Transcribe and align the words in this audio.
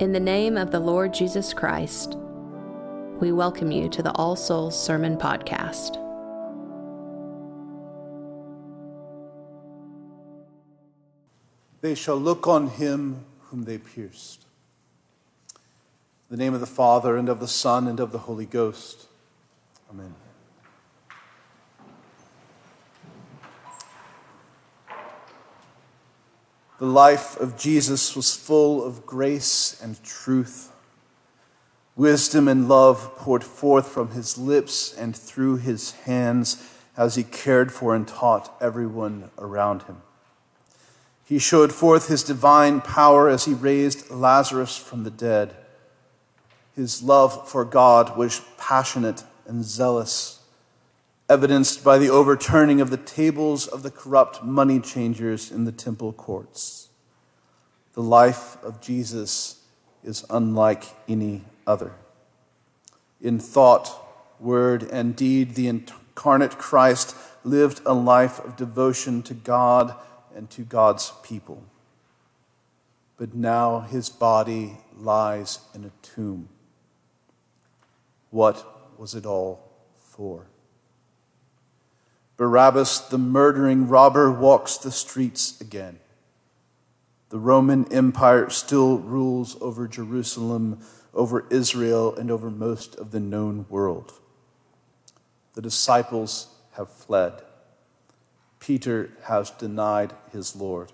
In 0.00 0.12
the 0.12 0.20
name 0.20 0.56
of 0.56 0.70
the 0.70 0.78
Lord 0.78 1.12
Jesus 1.12 1.52
Christ, 1.52 2.16
we 3.18 3.32
welcome 3.32 3.72
you 3.72 3.88
to 3.88 4.00
the 4.00 4.12
All 4.12 4.36
Souls 4.36 4.80
Sermon 4.80 5.16
Podcast. 5.16 5.96
They 11.80 11.96
shall 11.96 12.14
look 12.14 12.46
on 12.46 12.68
him 12.68 13.24
whom 13.46 13.64
they 13.64 13.78
pierced. 13.78 14.46
In 16.30 16.36
the 16.36 16.44
name 16.44 16.54
of 16.54 16.60
the 16.60 16.66
Father, 16.66 17.16
and 17.16 17.28
of 17.28 17.40
the 17.40 17.48
Son, 17.48 17.88
and 17.88 17.98
of 17.98 18.12
the 18.12 18.18
Holy 18.18 18.46
Ghost. 18.46 19.08
Amen. 19.90 20.14
The 26.78 26.86
life 26.86 27.36
of 27.38 27.58
Jesus 27.58 28.14
was 28.14 28.36
full 28.36 28.84
of 28.84 29.04
grace 29.04 29.80
and 29.82 30.02
truth. 30.04 30.72
Wisdom 31.96 32.46
and 32.46 32.68
love 32.68 33.16
poured 33.16 33.42
forth 33.42 33.88
from 33.88 34.12
his 34.12 34.38
lips 34.38 34.96
and 34.96 35.16
through 35.16 35.56
his 35.56 35.92
hands 35.92 36.62
as 36.96 37.16
he 37.16 37.24
cared 37.24 37.72
for 37.72 37.94
and 37.94 38.06
taught 38.06 38.56
everyone 38.60 39.30
around 39.38 39.82
him. 39.82 40.02
He 41.24 41.38
showed 41.38 41.72
forth 41.72 42.08
his 42.08 42.22
divine 42.22 42.80
power 42.80 43.28
as 43.28 43.44
he 43.44 43.52
raised 43.54 44.10
Lazarus 44.10 44.76
from 44.76 45.02
the 45.02 45.10
dead. 45.10 45.54
His 46.74 47.02
love 47.02 47.48
for 47.48 47.64
God 47.64 48.16
was 48.16 48.40
passionate 48.56 49.24
and 49.46 49.64
zealous, 49.64 50.37
evidenced 51.28 51.84
by 51.84 51.98
the 51.98 52.08
overturning 52.08 52.80
of 52.80 52.90
the 52.90 52.96
tables 52.96 53.66
of 53.66 53.82
the 53.82 53.90
corrupt 53.90 54.42
money 54.42 54.80
changers 54.80 55.50
in 55.50 55.64
the 55.64 55.72
temple 55.72 56.12
courts. 56.12 56.88
The 57.92 58.02
life 58.02 58.56
of 58.62 58.80
Jesus 58.80 59.62
is 60.02 60.24
unlike 60.30 60.84
any 61.06 61.44
other. 61.66 61.92
In 63.20 63.38
thought, 63.38 63.90
word, 64.40 64.84
and 64.84 65.14
deed, 65.14 65.54
the 65.54 65.68
incarnate 65.68 66.56
Christ 66.56 67.14
lived 67.44 67.80
a 67.84 67.92
life 67.92 68.38
of 68.38 68.56
devotion 68.56 69.22
to 69.24 69.34
God 69.34 69.94
and 70.34 70.48
to 70.50 70.62
God's 70.62 71.12
people. 71.22 71.62
But 73.16 73.34
now 73.34 73.80
his 73.80 74.08
body 74.08 74.78
lies 74.96 75.58
in 75.74 75.84
a 75.84 75.90
tomb. 76.06 76.48
What 78.30 78.64
was 78.98 79.14
it 79.14 79.26
all 79.26 79.68
for? 79.96 80.46
Barabbas, 82.38 83.00
the 83.00 83.18
murdering 83.18 83.88
robber, 83.88 84.30
walks 84.30 84.76
the 84.76 84.92
streets 84.92 85.60
again. 85.60 85.98
The 87.30 87.38
Roman 87.38 87.92
Empire 87.92 88.48
still 88.48 88.98
rules 88.98 89.60
over 89.60 89.88
Jerusalem, 89.88 90.78
over 91.12 91.46
Israel, 91.50 92.14
and 92.14 92.30
over 92.30 92.48
most 92.48 92.94
of 92.94 93.10
the 93.10 93.18
known 93.18 93.66
world. 93.68 94.12
The 95.54 95.62
disciples 95.62 96.46
have 96.76 96.88
fled. 96.88 97.42
Peter 98.60 99.10
has 99.24 99.50
denied 99.50 100.14
his 100.32 100.54
Lord. 100.54 100.92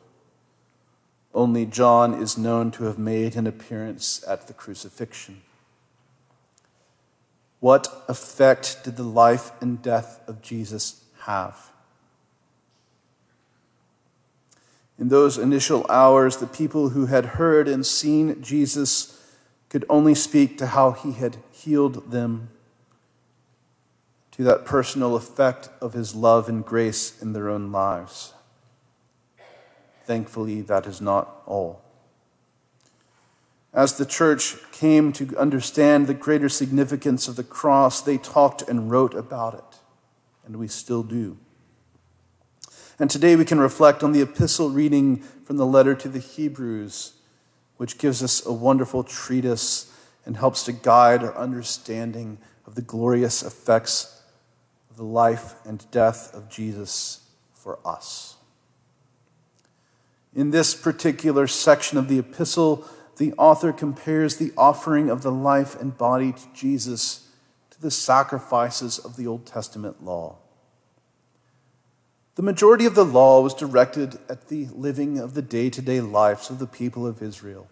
Only 1.34 1.66
John 1.66 2.14
is 2.14 2.38
known 2.38 2.70
to 2.72 2.84
have 2.84 2.98
made 2.98 3.36
an 3.36 3.46
appearance 3.46 4.24
at 4.26 4.46
the 4.46 4.54
crucifixion. 4.54 5.42
What 7.60 8.04
effect 8.08 8.82
did 8.82 8.96
the 8.96 9.02
life 9.02 9.50
and 9.60 9.82
death 9.82 10.20
of 10.26 10.40
Jesus 10.40 11.03
have? 11.24 11.70
In 14.98 15.08
those 15.08 15.38
initial 15.38 15.84
hours, 15.88 16.36
the 16.36 16.46
people 16.46 16.90
who 16.90 17.06
had 17.06 17.24
heard 17.24 17.66
and 17.66 17.84
seen 17.84 18.40
Jesus 18.42 19.20
could 19.68 19.84
only 19.88 20.14
speak 20.14 20.56
to 20.58 20.68
how 20.68 20.92
he 20.92 21.12
had 21.12 21.38
healed 21.50 22.12
them, 22.12 22.50
to 24.30 24.44
that 24.44 24.64
personal 24.64 25.16
effect 25.16 25.68
of 25.80 25.92
his 25.92 26.14
love 26.14 26.48
and 26.48 26.64
grace 26.64 27.20
in 27.20 27.32
their 27.32 27.48
own 27.48 27.72
lives. 27.72 28.34
Thankfully, 30.04 30.60
that 30.62 30.86
is 30.86 31.00
not 31.00 31.42
all. 31.46 31.82
As 33.72 33.96
the 33.98 34.06
church 34.06 34.56
came 34.70 35.12
to 35.14 35.36
understand 35.36 36.06
the 36.06 36.14
greater 36.14 36.48
significance 36.48 37.26
of 37.26 37.34
the 37.34 37.42
cross, 37.42 38.00
they 38.00 38.18
talked 38.18 38.62
and 38.62 38.90
wrote 38.90 39.14
about 39.14 39.54
it, 39.54 39.80
and 40.46 40.56
we 40.56 40.68
still 40.68 41.02
do. 41.02 41.38
And 42.98 43.10
today 43.10 43.34
we 43.36 43.44
can 43.44 43.58
reflect 43.58 44.02
on 44.02 44.12
the 44.12 44.22
epistle 44.22 44.70
reading 44.70 45.18
from 45.44 45.56
the 45.56 45.66
letter 45.66 45.94
to 45.96 46.08
the 46.08 46.20
Hebrews, 46.20 47.14
which 47.76 47.98
gives 47.98 48.22
us 48.22 48.44
a 48.46 48.52
wonderful 48.52 49.02
treatise 49.02 49.92
and 50.24 50.36
helps 50.36 50.64
to 50.64 50.72
guide 50.72 51.22
our 51.22 51.36
understanding 51.36 52.38
of 52.66 52.76
the 52.76 52.82
glorious 52.82 53.42
effects 53.42 54.22
of 54.90 54.96
the 54.96 55.04
life 55.04 55.54
and 55.64 55.90
death 55.90 56.32
of 56.34 56.48
Jesus 56.48 57.28
for 57.52 57.78
us. 57.84 58.36
In 60.34 60.50
this 60.50 60.74
particular 60.74 61.46
section 61.46 61.98
of 61.98 62.08
the 62.08 62.18
epistle, 62.18 62.86
the 63.16 63.32
author 63.34 63.72
compares 63.72 64.36
the 64.36 64.52
offering 64.56 65.10
of 65.10 65.22
the 65.22 65.32
life 65.32 65.80
and 65.80 65.96
body 65.96 66.32
to 66.32 66.42
Jesus 66.54 67.23
the 67.84 67.90
sacrifices 67.90 68.98
of 68.98 69.16
the 69.16 69.26
Old 69.26 69.44
Testament 69.44 70.02
law. 70.02 70.38
The 72.36 72.42
majority 72.42 72.86
of 72.86 72.94
the 72.94 73.04
law 73.04 73.42
was 73.42 73.52
directed 73.52 74.18
at 74.26 74.48
the 74.48 74.68
living 74.72 75.18
of 75.18 75.34
the 75.34 75.42
day 75.42 75.68
to 75.68 75.82
day 75.82 76.00
lives 76.00 76.48
of 76.48 76.58
the 76.58 76.66
people 76.66 77.06
of 77.06 77.22
Israel. 77.22 77.68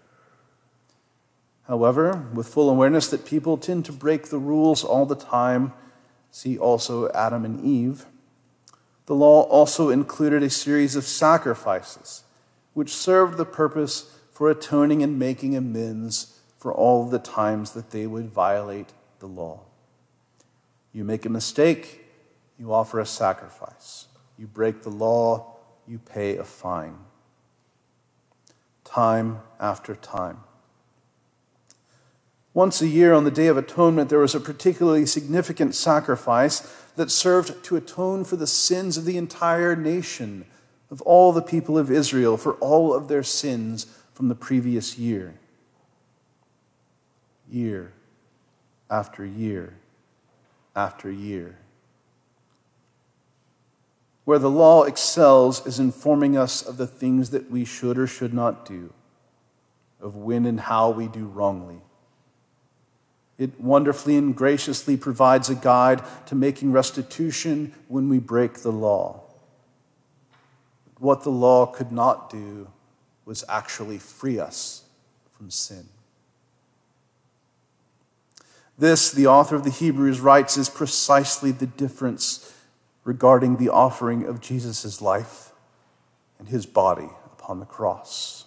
However, 1.67 2.29
with 2.35 2.47
full 2.47 2.69
awareness 2.69 3.09
that 3.09 3.25
people 3.25 3.57
tend 3.57 3.87
to 3.87 3.93
break 3.93 4.27
the 4.27 4.39
rules 4.39 4.85
all 4.85 5.07
the 5.07 5.17
time, 5.17 5.73
see 6.31 6.59
also 6.59 7.11
Adam 7.13 7.47
and 7.47 7.65
Eve, 7.65 8.05
the 9.07 9.15
law 9.15 9.45
also 9.45 9.89
included 9.89 10.43
a 10.43 10.51
series 10.51 10.95
of 10.95 11.05
sacrifices 11.05 12.25
which 12.75 12.93
served 12.93 13.39
the 13.39 13.47
purpose 13.47 14.15
for 14.31 14.51
atoning 14.51 15.03
and 15.03 15.19
making 15.19 15.57
amends 15.57 16.39
for 16.59 16.71
all 16.71 17.09
the 17.09 17.19
times 17.19 17.73
that 17.73 17.93
they 17.93 18.07
would 18.07 18.29
violate 18.29 18.93
the 19.19 19.27
law. 19.27 19.63
You 20.93 21.05
make 21.05 21.25
a 21.25 21.31
mistake, 21.31 22.05
you 22.59 22.73
offer 22.73 23.01
a 23.01 23.07
sacrifice. 23.07 24.07
You 24.39 24.47
break 24.47 24.83
the 24.83 24.91
law, 24.91 25.57
you 25.87 25.99
pay 25.99 26.37
a 26.37 26.45
fine. 26.45 26.97
Time 28.85 29.41
after 29.59 29.95
time. 29.95 30.41
Once 32.55 32.83
a 32.83 32.87
year 32.87 33.15
on 33.15 33.25
the 33.25 33.31
Day 33.31 33.47
of 33.47 33.57
Atonement, 33.57 34.11
there 34.11 34.19
was 34.19 34.35
a 34.35 34.41
particularly 34.41 35.07
significant 35.07 35.75
sacrifice 35.75 36.61
that 36.97 37.11
served 37.11 37.65
to 37.65 37.77
atone 37.77 38.25
for 38.25 38.37
the 38.37 38.47
sins 38.47 38.99
of 38.99 39.07
the 39.07 39.17
entire 39.17 39.75
nation, 39.75 40.45
of 40.91 41.01
all 41.03 41.33
the 41.33 41.41
people 41.41 41.79
of 41.79 41.91
Israel, 41.91 42.37
for 42.37 42.53
all 42.55 42.93
of 42.93 43.09
their 43.09 43.23
sins 43.23 43.87
from 44.13 44.29
the 44.29 44.35
previous 44.35 44.99
year. 44.99 45.35
Year 47.49 47.93
after 48.91 49.25
year 49.25 49.79
after 50.75 51.11
year. 51.11 51.59
Where 54.25 54.39
the 54.39 54.51
law 54.51 54.85
excels 54.85 55.67
is 55.67 55.81
informing 55.81 56.37
us 56.37 56.63
of 56.63 56.77
the 56.77 56.87
things 56.87 57.31
that 57.31 57.51
we 57.51 57.65
should 57.65 57.99
or 57.99 58.07
should 58.07 58.33
not 58.33 58.65
do, 58.65 58.93
of 60.01 60.15
when 60.15 60.47
and 60.47 60.61
how 60.61 60.91
we 60.91 61.09
do 61.09 61.27
wrongly. 61.27 61.81
It 63.39 63.61
wonderfully 63.61 64.17
and 64.17 64.37
graciously 64.37 64.97
provides 64.97 65.51
a 65.51 65.55
guide 65.55 66.03
to 66.27 66.35
making 66.35 66.71
restitution 66.71 67.75
when 67.89 68.09
we 68.09 68.21
break 68.21 68.59
the 68.59 68.71
law. 68.71 69.23
What 70.99 71.25
the 71.25 71.31
law 71.31 71.67
could 71.67 71.91
not 71.91 72.31
do 72.31 72.69
was 73.25 73.45
actually 73.49 73.99
free 73.99 74.39
us 74.39 74.85
from 75.37 75.51
sin. 75.51 75.89
This, 78.83 79.13
the 79.13 79.29
author 79.29 79.55
of 79.55 79.63
the 79.63 79.71
Hebrews 79.71 80.19
writes, 80.19 80.57
is 80.57 80.69
precisely 80.69 81.53
the 81.53 81.69
difference 81.69 82.53
regarding 83.05 83.59
the 83.59 83.69
offering 83.69 84.27
of 84.27 84.41
Jesus' 84.41 85.01
life 85.01 85.53
and 86.37 86.49
his 86.49 86.67
body 86.67 87.09
upon 87.27 87.61
the 87.61 87.65
cross. 87.65 88.47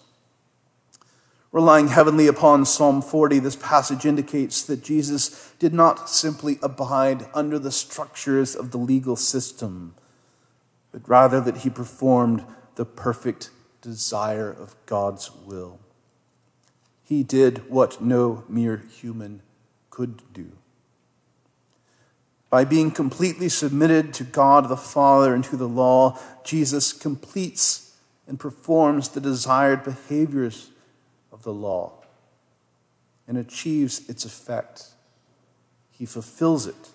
Relying 1.52 1.88
heavily 1.88 2.26
upon 2.26 2.66
Psalm 2.66 3.00
40, 3.00 3.38
this 3.38 3.56
passage 3.56 4.04
indicates 4.04 4.62
that 4.64 4.84
Jesus 4.84 5.54
did 5.58 5.72
not 5.72 6.10
simply 6.10 6.58
abide 6.62 7.24
under 7.32 7.58
the 7.58 7.72
structures 7.72 8.54
of 8.54 8.72
the 8.72 8.76
legal 8.76 9.16
system, 9.16 9.94
but 10.92 11.08
rather 11.08 11.40
that 11.40 11.56
he 11.56 11.70
performed 11.70 12.44
the 12.74 12.84
perfect 12.84 13.48
desire 13.80 14.50
of 14.50 14.76
God's 14.84 15.30
will. 15.46 15.80
He 17.02 17.22
did 17.22 17.70
what 17.70 18.02
no 18.02 18.44
mere 18.50 18.76
human 18.76 19.40
could 19.96 20.20
do. 20.34 20.52
By 22.50 22.64
being 22.66 22.90
completely 22.90 23.48
submitted 23.48 24.12
to 24.12 24.24
God 24.24 24.68
the 24.68 24.76
Father 24.76 25.34
and 25.34 25.42
to 25.44 25.56
the 25.56 25.66
law, 25.66 26.18
Jesus 26.44 26.92
completes 26.92 27.96
and 28.28 28.38
performs 28.38 29.08
the 29.08 29.22
desired 29.22 29.84
behaviors 29.84 30.68
of 31.32 31.44
the 31.44 31.52
law. 31.54 31.92
and 33.26 33.38
achieves 33.38 34.08
its 34.08 34.24
effect. 34.24 34.84
He 35.90 36.06
fulfills 36.06 36.66
it. 36.66 36.90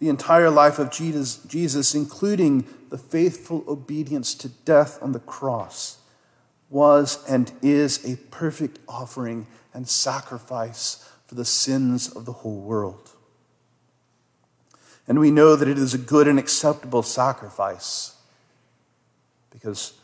The 0.00 0.08
entire 0.10 0.50
life 0.50 0.78
of 0.78 0.90
Jesus, 0.90 1.94
including 1.94 2.66
the 2.90 2.98
faithful 2.98 3.64
obedience 3.68 4.34
to 4.34 4.48
death 4.48 5.02
on 5.02 5.12
the 5.12 5.20
cross, 5.20 5.98
was 6.68 7.24
and 7.26 7.52
is 7.62 8.04
a 8.04 8.16
perfect 8.30 8.80
offering 8.86 9.46
and 9.72 9.88
sacrifice 9.88 11.08
for 11.26 11.34
the 11.34 11.44
sins 11.44 12.08
of 12.08 12.24
the 12.24 12.32
whole 12.32 12.60
world. 12.60 13.10
And 15.08 15.20
we 15.20 15.30
know 15.30 15.56
that 15.56 15.68
it 15.68 15.78
is 15.78 15.94
a 15.94 15.98
good 15.98 16.26
and 16.26 16.38
acceptable 16.38 17.02
sacrifice 17.02 18.16
because 19.50 19.94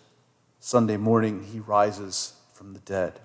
Sunday 0.60 0.96
morning 0.96 1.44
he 1.52 1.58
rises 1.58 2.34
from 2.52 2.72
the 2.72 2.80
dead. 2.80 3.18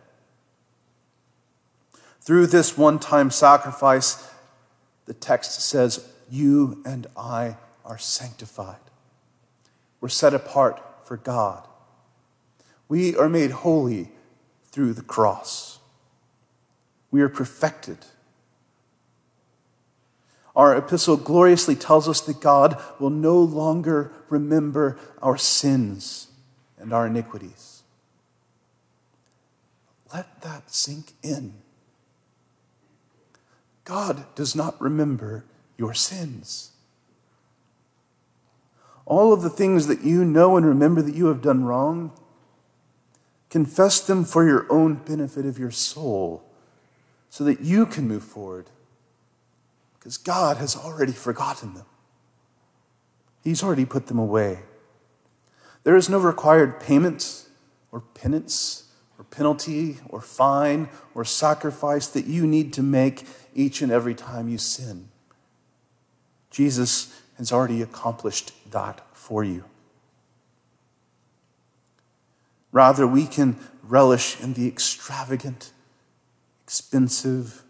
Through 2.21 2.47
this 2.47 2.77
one 2.77 2.99
time 2.99 3.31
sacrifice, 3.31 4.29
the 5.05 5.13
text 5.13 5.61
says, 5.61 6.05
You 6.29 6.81
and 6.85 7.07
I 7.15 7.57
are 7.85 7.97
sanctified. 7.97 8.81
We're 10.01 10.09
set 10.09 10.33
apart 10.33 10.83
for 11.05 11.15
God. 11.15 11.65
We 12.89 13.15
are 13.15 13.29
made 13.29 13.51
holy 13.51 14.09
through 14.71 14.93
the 14.93 15.01
cross. 15.01 15.76
We 17.11 17.21
are 17.21 17.29
perfected. 17.29 17.97
Our 20.57 20.75
epistle 20.75 21.17
gloriously 21.17 21.75
tells 21.75 22.09
us 22.09 22.19
that 22.21 22.41
God 22.41 22.81
will 22.99 23.11
no 23.11 23.39
longer 23.39 24.11
remember 24.27 24.97
our 25.21 25.37
sins 25.37 26.29
and 26.79 26.91
our 26.91 27.05
iniquities. 27.05 27.83
Let 30.11 30.41
that 30.41 30.71
sink 30.71 31.13
in. 31.21 31.53
God 33.83 34.25
does 34.33 34.55
not 34.55 34.81
remember 34.81 35.45
your 35.77 35.93
sins. 35.93 36.71
All 39.05 39.31
of 39.31 39.43
the 39.43 39.49
things 39.49 39.85
that 39.87 40.01
you 40.01 40.25
know 40.25 40.57
and 40.57 40.65
remember 40.65 41.03
that 41.03 41.15
you 41.15 41.27
have 41.27 41.43
done 41.43 41.65
wrong, 41.65 42.11
confess 43.51 44.01
them 44.01 44.25
for 44.25 44.45
your 44.45 44.65
own 44.71 44.95
benefit 44.95 45.45
of 45.45 45.59
your 45.59 45.71
soul 45.71 46.46
so 47.29 47.43
that 47.43 47.61
you 47.61 47.85
can 47.85 48.07
move 48.07 48.23
forward. 48.23 48.69
Because 49.97 50.17
God 50.17 50.57
has 50.57 50.75
already 50.75 51.11
forgotten 51.11 51.73
them, 51.73 51.85
He's 53.43 53.63
already 53.63 53.85
put 53.85 54.07
them 54.07 54.19
away. 54.19 54.59
There 55.83 55.95
is 55.95 56.09
no 56.09 56.19
required 56.19 56.81
payment 56.81 57.47
or 57.91 58.01
penance 58.01 58.91
or 59.17 59.23
penalty 59.23 59.97
or 60.09 60.21
fine 60.21 60.89
or 61.15 61.23
sacrifice 61.23 62.07
that 62.07 62.25
you 62.25 62.45
need 62.45 62.73
to 62.73 62.83
make 62.83 63.23
each 63.55 63.81
and 63.81 63.91
every 63.91 64.13
time 64.13 64.49
you 64.49 64.57
sin. 64.57 65.07
Jesus 66.51 67.21
has 67.37 67.51
already 67.51 67.81
accomplished 67.81 68.51
that 68.71 69.01
for 69.13 69.43
you. 69.43 69.63
Rather, 72.71 73.07
we 73.07 73.25
can 73.25 73.57
relish 73.81 74.39
in 74.41 74.53
the 74.53 74.67
extravagant, 74.67 75.71
expensive, 76.67 77.63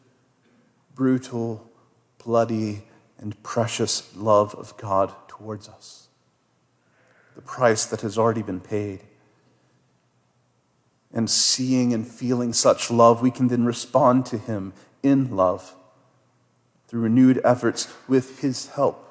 brutal, 0.96 1.70
bloody, 2.18 2.82
and 3.20 3.44
precious 3.44 4.16
love 4.16 4.56
of 4.56 4.76
God 4.76 5.14
towards 5.28 5.70
us. 5.70 6.08
The 7.36 7.44
price 7.44 7.86
that 7.86 8.02
has 8.02 8.18
already 8.18 8.42
been 8.42 8.60
paid. 8.60 9.02
And 11.14 11.30
seeing 11.30 11.94
and 11.94 12.08
feeling 12.08 12.54
such 12.54 12.90
love, 12.90 13.22
we 13.22 13.30
can 13.30 13.50
then 13.50 13.66
respond 13.66 14.26
to 14.28 14.38
Him 14.40 14.74
in 15.04 15.36
love 15.36 15.76
through 16.88 17.02
renewed 17.02 17.40
efforts 17.44 17.94
with 18.08 18.42
His 18.42 18.70
help 18.70 19.04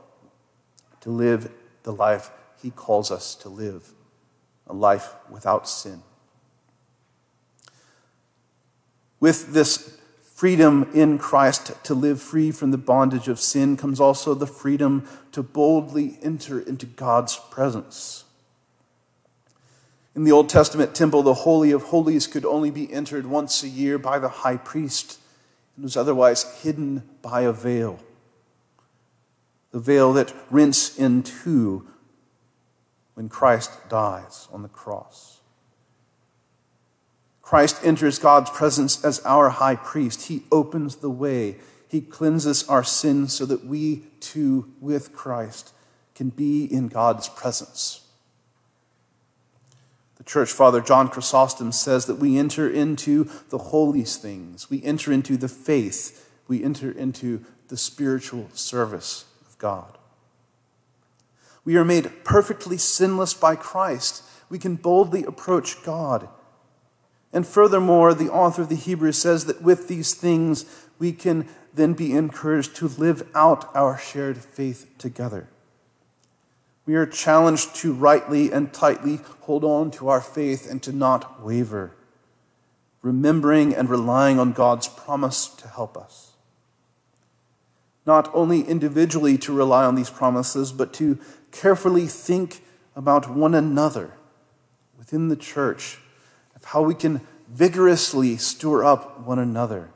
to 1.01 1.11
live 1.11 1.49
the 1.85 1.93
life 1.93 2.33
He 2.61 2.71
calls 2.71 3.13
us 3.13 3.37
to 3.37 3.49
live 3.49 3.93
a 4.67 4.75
life 4.75 5.15
without 5.31 5.69
sin. 5.69 6.03
With 9.21 9.53
this 9.53 9.99
freedom 10.35 10.91
in 10.93 11.19
Christ 11.19 11.73
to 11.85 11.95
live 11.95 12.21
free 12.21 12.51
from 12.51 12.71
the 12.71 12.79
bondage 12.79 13.29
of 13.29 13.41
sin 13.41 13.77
comes 13.77 14.01
also 14.01 14.35
the 14.35 14.47
freedom 14.47 15.09
to 15.33 15.43
boldly 15.43 16.19
enter 16.23 16.61
into 16.61 16.85
God's 16.85 17.41
presence. 17.51 18.25
In 20.15 20.25
the 20.25 20.33
Old 20.33 20.49
Testament 20.49 20.95
temple, 20.95 21.23
the 21.23 21.35
Holy 21.35 21.73
of 21.73 21.85
Holies 21.85 22.27
could 22.27 22.45
only 22.45 22.71
be 22.71 22.93
entered 22.93 23.27
once 23.27 23.63
a 23.63 23.69
year 23.69 23.99
by 23.99 24.19
the 24.19 24.29
high 24.29 24.57
priest 24.57 25.19
and 25.77 25.85
was 25.85 25.97
otherwise 25.97 26.63
hidden 26.63 27.03
by 27.23 27.43
a 27.43 27.53
veil. 27.53 27.99
The 29.73 29.79
veil 29.79 30.13
that 30.15 30.35
rents 30.51 30.99
in 30.99 31.23
two 31.23 31.87
when 33.15 33.29
Christ 33.29 33.71
dies 33.89 34.49
on 34.53 34.63
the 34.63 34.69
cross. 34.69 35.41
Christ 37.47 37.79
enters 37.85 38.19
God's 38.19 38.51
presence 38.51 39.05
as 39.05 39.25
our 39.25 39.51
high 39.51 39.77
priest. 39.77 40.27
He 40.27 40.43
opens 40.51 40.97
the 40.97 41.11
way. 41.11 41.59
He 41.87 42.01
cleanses 42.01 42.69
our 42.69 42.83
sins 42.83 43.35
so 43.35 43.47
that 43.47 43.65
we 43.65 44.03
too, 44.19 44.73
with 44.81 45.13
Christ, 45.13 45.73
can 46.17 46.31
be 46.31 46.65
in 46.65 46.89
God's 46.89 47.29
presence. 47.29 48.01
The 50.17 50.25
church 50.25 50.51
father 50.51 50.81
John 50.81 51.09
Chrysostom 51.09 51.71
says 51.71 52.07
that 52.07 52.17
we 52.17 52.37
enter 52.37 52.69
into 52.69 53.31
the 53.51 53.59
holiest 53.59 54.21
things, 54.21 54.69
we 54.69 54.83
enter 54.83 55.13
into 55.13 55.37
the 55.37 55.47
faith, 55.47 56.29
we 56.49 56.65
enter 56.65 56.91
into 56.91 57.45
the 57.69 57.77
spiritual 57.77 58.49
service 58.55 59.25
of 59.49 59.57
God. 59.59 59.99
We 61.65 61.77
are 61.77 61.85
made 61.85 62.25
perfectly 62.25 62.77
sinless 62.77 63.35
by 63.35 63.55
Christ. 63.55 64.25
We 64.51 64.59
can 64.59 64.75
boldly 64.75 65.23
approach 65.23 65.85
God 65.85 66.29
and 67.33 67.47
furthermore, 67.47 68.15
the 68.15 68.31
author 68.31 68.63
of 68.63 68.69
the 68.69 68.77
Hebrews 68.77 69.19
says 69.19 69.47
that 69.47 69.63
with 69.63 69.89
these 69.89 70.15
things, 70.15 70.65
we 70.99 71.13
can 71.13 71.49
then 71.75 71.93
be 71.93 72.13
encouraged 72.13 72.77
to 72.77 72.89
live 72.89 73.29
out 73.35 73.75
our 73.75 73.99
shared 73.99 74.39
faith 74.39 74.91
together. 74.99 75.49
We 76.87 76.95
are 76.95 77.07
challenged 77.07 77.75
to 77.77 77.93
rightly 77.93 78.53
and 78.53 78.73
tightly 78.73 79.21
hold 79.41 79.65
on 79.65 79.91
to 79.93 80.09
our 80.09 80.21
faith 80.21 80.71
and 80.71 80.83
to 80.85 80.93
not 80.93 81.43
waver, 81.43 81.93
remembering 83.03 83.75
and 83.75 83.91
relying 83.91 84.39
on 84.39 84.53
God's 84.53 84.89
promise 84.89 85.49
to 85.49 85.69
help 85.69 85.97
us. 85.97 86.33
Not 88.07 88.33
only 88.33 88.63
individually 88.63 89.37
to 89.39 89.53
rely 89.53 89.85
on 89.85 89.97
these 89.97 90.11
promises, 90.11 90.71
but 90.71 90.93
to 90.95 91.19
carefully 91.51 92.07
think 92.07 92.63
about 92.95 93.29
one 93.29 93.55
another 93.55 94.13
within 94.97 95.29
the 95.29 95.37
church 95.37 95.99
how 96.67 96.83
we 96.83 96.97
can 96.97 97.21
vigorously 97.49 98.37
stir 98.37 98.83
up 98.83 99.21
one 99.21 99.39
another 99.39 99.89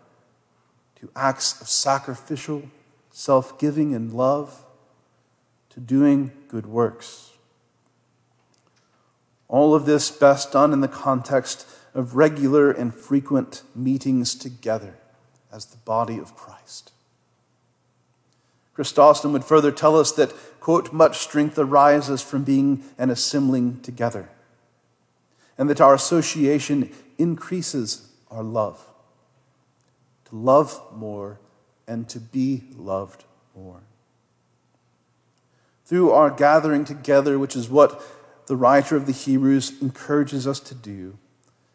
to 0.94 1.10
acts 1.16 1.60
of 1.60 1.68
sacrificial, 1.68 2.62
self 3.10 3.58
giving, 3.58 3.92
and 3.92 4.12
love, 4.12 4.64
to 5.70 5.80
doing 5.80 6.30
good 6.46 6.66
works. 6.66 7.32
All 9.48 9.74
of 9.74 9.84
this 9.84 10.12
best 10.12 10.52
done 10.52 10.72
in 10.72 10.80
the 10.80 10.86
context 10.86 11.66
of 11.92 12.14
regular 12.14 12.70
and 12.70 12.94
frequent 12.94 13.64
meetings 13.74 14.36
together 14.36 14.94
as 15.52 15.64
the 15.66 15.78
body 15.78 16.18
of 16.18 16.36
Christ. 16.36 16.92
Chrysostom 18.74 19.32
would 19.32 19.44
further 19.44 19.72
tell 19.72 19.98
us 19.98 20.12
that, 20.12 20.32
quote, 20.60 20.92
much 20.92 21.18
strength 21.18 21.58
arises 21.58 22.22
from 22.22 22.44
being 22.44 22.84
and 22.96 23.10
assembling 23.10 23.80
together 23.80 24.28
and 25.60 25.68
that 25.68 25.80
our 25.80 25.92
association 25.92 26.90
increases 27.18 28.10
our 28.30 28.42
love. 28.42 28.82
To 30.30 30.36
love 30.36 30.80
more 30.96 31.38
and 31.86 32.08
to 32.08 32.18
be 32.18 32.62
loved 32.78 33.24
more. 33.54 33.82
Through 35.84 36.12
our 36.12 36.30
gathering 36.30 36.86
together, 36.86 37.38
which 37.38 37.54
is 37.54 37.68
what 37.68 38.02
the 38.46 38.56
writer 38.56 38.96
of 38.96 39.04
the 39.04 39.12
Hebrews 39.12 39.82
encourages 39.82 40.46
us 40.46 40.60
to 40.60 40.74
do, 40.74 41.18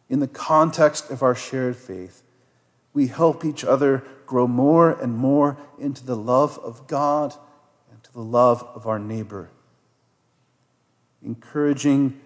in 0.10 0.20
the 0.20 0.28
context 0.28 1.12
of 1.12 1.22
our 1.22 1.36
shared 1.36 1.76
faith, 1.76 2.24
we 2.92 3.06
help 3.06 3.46
each 3.46 3.64
other 3.64 4.04
grow 4.26 4.48
more 4.48 5.00
and 5.00 5.16
more 5.16 5.58
into 5.78 6.04
the 6.04 6.18
love 6.18 6.58
of 6.64 6.88
God 6.88 7.36
and 7.92 8.04
to 8.04 8.12
the 8.12 8.24
love 8.24 8.68
of 8.74 8.88
our 8.88 8.98
neighbor, 8.98 9.52
encouraging 11.24 12.20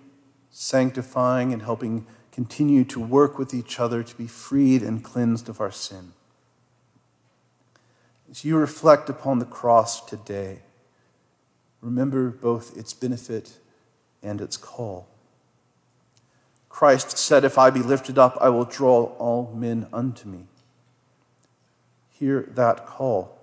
sanctifying 0.52 1.54
and 1.54 1.62
helping 1.62 2.06
continue 2.32 2.84
to 2.86 3.00
work 3.00 3.38
with 3.38 3.54
each 3.54 3.80
other 3.80 4.04
to 4.04 4.16
be 4.16 4.28
freed 4.28 4.82
and 4.82 5.04
cleansed 5.04 5.50
of 5.50 5.60
our 5.60 5.72
sin. 5.72 6.14
As 8.30 8.46
you 8.46 8.58
reflect 8.58 9.10
upon 9.10 9.40
the 9.40 9.46
cross 9.46 10.06
today, 10.06 10.60
remember 11.82 12.30
both 12.30 12.78
its 12.78 12.94
benefit 12.94 13.58
and 14.22 14.40
its 14.40 14.58
call. 14.58 15.08
Christ 16.70 17.18
said, 17.18 17.44
If 17.44 17.58
I 17.58 17.72
be 17.72 17.82
lifted 17.82 18.18
up, 18.18 18.38
I 18.40 18.50
will 18.50 18.66
draw 18.66 19.06
all 19.18 19.54
men 19.54 19.88
unto 19.92 20.30
me. 20.30 20.46
hear 22.10 22.50
that 22.54 22.86
call. 22.86 23.38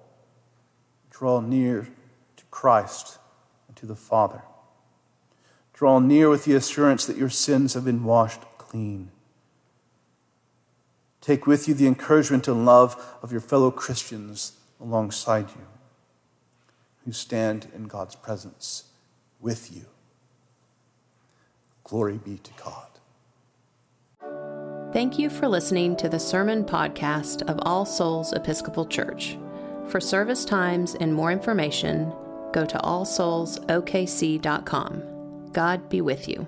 Draw 1.11 1.41
near 1.41 1.89
to 2.37 2.45
Christ 2.51 3.19
and 3.69 3.77
to 3.77 3.87
the 3.87 3.97
Father. 3.97 4.43
Draw 5.77 6.01
near 6.01 6.29
with 6.31 6.45
the 6.45 6.55
assurance 6.55 7.05
that 7.05 7.19
your 7.19 7.29
sins 7.29 7.75
have 7.75 7.85
been 7.85 8.03
washed 8.03 8.41
clean. 8.57 9.11
Take 11.21 11.47
with 11.47 11.69
you 11.69 11.75
the 11.75 11.87
encouragement 11.87 12.49
and 12.49 12.65
love 12.65 13.19
of 13.23 13.31
your 13.31 13.43
fellow 13.43 13.71
Christians 13.71 14.53
alongside 14.81 15.51
you 15.51 15.67
who 17.05 17.13
stand 17.13 17.69
in 17.75 17.85
God's 17.85 18.17
presence 18.17 18.85
with 19.41 19.75
you. 19.75 19.85
Glory 21.85 22.19
be 22.25 22.39
to 22.39 22.51
God. 22.63 22.87
Thank 24.93 25.19
you 25.19 25.29
for 25.29 25.47
listening 25.47 25.95
to 25.97 26.09
the 26.09 26.19
sermon 26.19 26.65
podcast 26.65 27.43
of 27.51 27.59
All 27.63 27.85
Souls 27.85 28.33
Episcopal 28.33 28.87
Church. 28.87 29.37
For 29.89 30.01
service 30.01 30.45
times 30.45 30.95
and 30.95 31.13
more 31.13 31.31
information, 31.31 32.13
go 32.53 32.65
to 32.65 32.79
allsoulsokc.com. 32.79 35.16
God 35.53 35.89
be 35.89 36.01
with 36.01 36.29
you. 36.29 36.47